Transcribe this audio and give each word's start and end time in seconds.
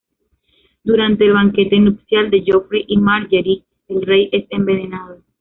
Durante 0.83 1.25
el 1.27 1.33
banquete 1.33 1.79
nupcial 1.79 2.31
de 2.31 2.43
Joffrey 2.43 2.85
y 2.87 2.97
Margaery, 2.97 3.63
el 3.87 4.01
rey 4.01 4.29
es 4.31 4.45
envenenado. 4.49 5.21